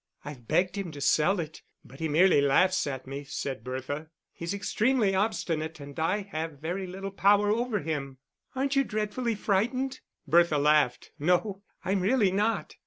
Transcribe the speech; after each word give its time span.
"I've 0.25 0.47
begged 0.47 0.77
him 0.79 0.91
to 0.93 0.99
sell 0.99 1.39
it, 1.39 1.61
but 1.85 1.99
he 1.99 2.07
merely 2.09 2.41
laughs 2.41 2.87
at 2.87 3.05
me," 3.05 3.23
said 3.23 3.63
Bertha. 3.63 4.09
"He's 4.33 4.51
extremely 4.51 5.13
obstinate 5.13 5.79
and 5.79 5.99
I 5.99 6.23
have 6.23 6.53
very 6.59 6.87
little 6.87 7.11
power 7.11 7.51
over 7.51 7.81
him." 7.81 8.17
"Aren't 8.55 8.75
you 8.75 8.83
dreadfully 8.83 9.35
frightened?" 9.35 9.99
Bertha 10.27 10.57
laughed. 10.57 11.11
"No, 11.19 11.61
I'm 11.85 12.01
really 12.01 12.31
not. 12.31 12.73